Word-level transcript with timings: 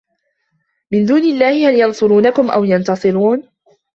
مِن 0.91 1.05
دونِ 1.05 1.21
اللَّهِ 1.25 1.67
هَل 1.69 1.79
يَنصُرونَكُم 1.79 2.49
أَو 2.51 2.63
يَنتَصِرونَ 2.63 3.43